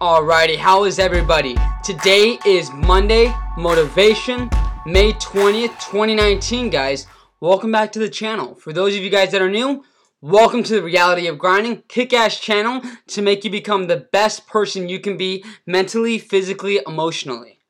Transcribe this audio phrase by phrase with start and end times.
[0.00, 1.56] Alrighty, how is everybody?
[1.84, 4.50] Today is Monday, Motivation,
[4.84, 7.06] May 20th, 2019, guys.
[7.40, 8.56] Welcome back to the channel.
[8.56, 9.84] For those of you guys that are new,
[10.20, 14.88] welcome to the Reality of Grinding, kick-ass channel to make you become the best person
[14.88, 17.60] you can be mentally, physically, emotionally.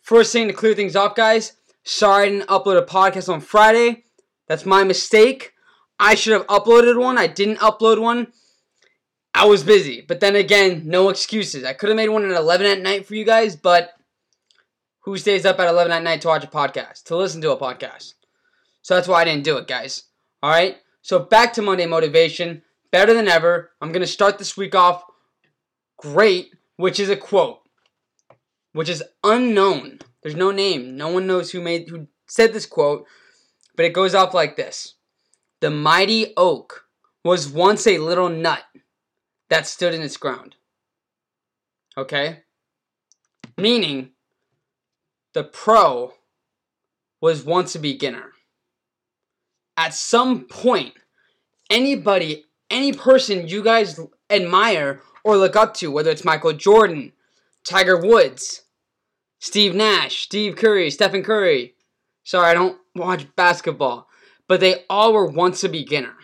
[0.00, 1.52] First thing to clear things up, guys,
[1.84, 4.02] sorry I didn't upload a podcast on Friday.
[4.48, 5.52] That's my mistake.
[6.00, 7.18] I should have uploaded one.
[7.18, 8.32] I didn't upload one.
[9.34, 10.04] I was busy.
[10.06, 11.64] But then again, no excuses.
[11.64, 13.92] I could have made one at 11 at night for you guys, but
[15.00, 17.56] who stays up at 11 at night to watch a podcast, to listen to a
[17.56, 18.14] podcast?
[18.82, 20.04] So that's why I didn't do it, guys.
[20.42, 20.76] All right?
[21.02, 22.62] So back to Monday motivation.
[22.90, 23.70] Better than ever.
[23.80, 25.02] I'm going to start this week off
[25.96, 27.60] great, which is a quote,
[28.72, 30.00] which is unknown.
[30.22, 30.96] There's no name.
[30.96, 33.06] No one knows who made who said this quote,
[33.76, 34.94] but it goes off like this.
[35.60, 36.86] The mighty oak
[37.24, 38.62] was once a little nut
[39.52, 40.56] that stood in its ground.
[41.96, 42.40] Okay?
[43.58, 44.12] Meaning,
[45.34, 46.14] the pro
[47.20, 48.32] was once a beginner.
[49.76, 50.94] At some point,
[51.68, 57.12] anybody, any person you guys admire or look up to, whether it's Michael Jordan,
[57.62, 58.62] Tiger Woods,
[59.38, 61.74] Steve Nash, Steve Curry, Stephen Curry.
[62.24, 64.08] Sorry, I don't watch basketball
[64.52, 66.14] but they all were once a beginner.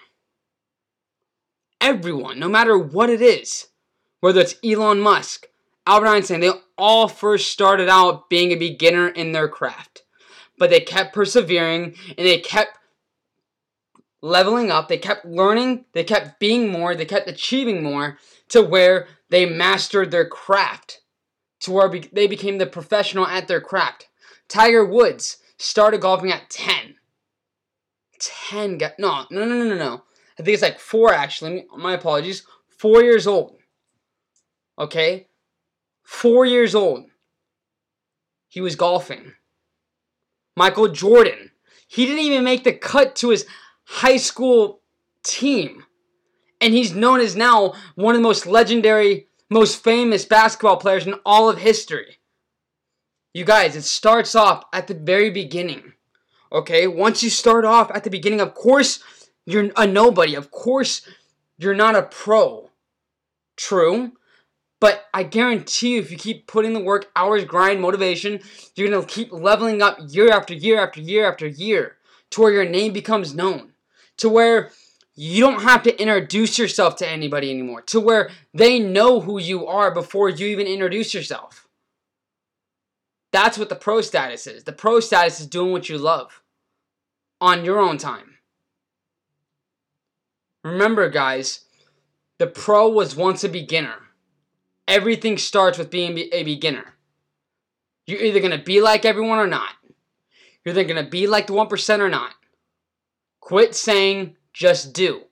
[1.88, 3.68] Everyone, no matter what it is,
[4.20, 5.46] whether it's Elon Musk,
[5.86, 10.02] Albert Einstein, they all first started out being a beginner in their craft.
[10.58, 12.76] But they kept persevering and they kept
[14.20, 18.18] leveling up, they kept learning, they kept being more, they kept achieving more
[18.50, 21.00] to where they mastered their craft,
[21.60, 24.08] to where they became the professional at their craft.
[24.46, 26.96] Tiger Woods started golfing at 10
[28.50, 28.92] 10 guys.
[28.98, 30.02] No, no, no, no, no, no.
[30.38, 31.66] I think it's like four, actually.
[31.76, 32.44] My apologies.
[32.68, 33.58] Four years old.
[34.78, 35.26] Okay?
[36.02, 37.06] Four years old.
[38.46, 39.32] He was golfing.
[40.56, 41.50] Michael Jordan.
[41.88, 43.46] He didn't even make the cut to his
[43.84, 44.82] high school
[45.22, 45.84] team.
[46.60, 51.14] And he's known as now one of the most legendary, most famous basketball players in
[51.24, 52.18] all of history.
[53.32, 55.94] You guys, it starts off at the very beginning.
[56.50, 59.00] Okay, once you start off at the beginning, of course
[59.48, 60.34] you're a nobody.
[60.34, 61.00] Of course
[61.56, 62.70] you're not a pro.
[63.56, 64.12] True.
[64.78, 68.40] But I guarantee you, if you keep putting the work, hours, grind, motivation,
[68.76, 71.96] you're going to keep leveling up year after year after year after year
[72.30, 73.72] to where your name becomes known.
[74.18, 74.70] To where
[75.16, 77.80] you don't have to introduce yourself to anybody anymore.
[77.82, 81.66] To where they know who you are before you even introduce yourself.
[83.32, 84.64] That's what the pro status is.
[84.64, 86.42] The pro status is doing what you love
[87.40, 88.37] on your own time.
[90.64, 91.60] Remember, guys,
[92.38, 93.96] the pro was once a beginner.
[94.86, 96.94] Everything starts with being a beginner.
[98.06, 99.74] You're either going to be like everyone or not.
[100.64, 102.32] You're either going to be like the 1% or not.
[103.40, 105.22] Quit saying just do.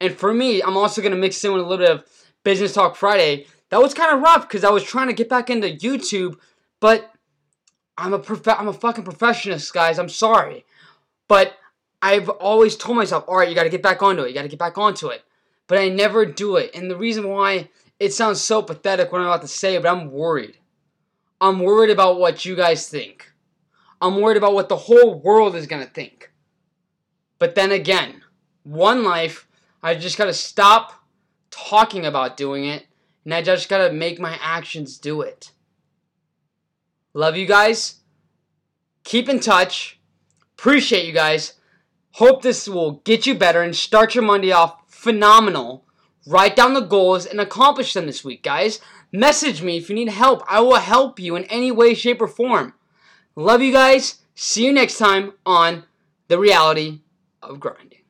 [0.00, 2.04] And for me, I'm also going to mix in with a little bit of
[2.42, 3.46] Business Talk Friday.
[3.70, 6.36] That was kind of rough because I was trying to get back into YouTube,
[6.80, 7.12] but
[7.96, 9.98] I'm a prof- I'm a fucking professionist, guys.
[9.98, 10.64] I'm sorry.
[11.28, 11.54] But
[12.02, 14.28] I've always told myself, all right, you got to get back onto it.
[14.28, 15.22] You got to get back onto it.
[15.68, 16.74] But I never do it.
[16.74, 17.70] And the reason why
[18.00, 20.58] it sounds so pathetic when I'm about to say but I'm worried.
[21.40, 23.32] I'm worried about what you guys think.
[24.00, 26.32] I'm worried about what the whole world is going to think.
[27.38, 28.22] But then again,
[28.64, 29.46] one life,
[29.82, 30.92] I just got to stop
[31.50, 32.86] talking about doing it,
[33.24, 35.52] and I just got to make my actions do it.
[37.14, 38.00] Love you guys.
[39.04, 40.00] Keep in touch.
[40.56, 41.54] Appreciate you guys.
[42.16, 45.84] Hope this will get you better and start your Monday off phenomenal.
[46.26, 48.80] Write down the goals and accomplish them this week, guys.
[49.10, 50.42] Message me if you need help.
[50.48, 52.74] I will help you in any way, shape, or form.
[53.34, 54.20] Love you guys.
[54.34, 55.84] See you next time on
[56.28, 57.00] The Reality
[57.42, 58.01] of Grinding.